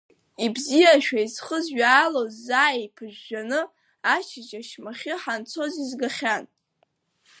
[0.45, 3.61] Ибзиашәа изхызҩаалоз заа иԥыжәжәаны,
[4.13, 6.45] ашьыжь ашьмахьы ҳанцоз изгахьан.